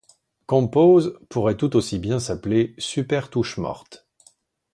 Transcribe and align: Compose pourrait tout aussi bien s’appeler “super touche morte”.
Compose 0.47 1.19
pourrait 1.29 1.57
tout 1.57 1.75
aussi 1.75 1.99
bien 1.99 2.19
s’appeler 2.19 2.73
“super 2.79 3.29
touche 3.29 3.57
morte”. 3.59 4.07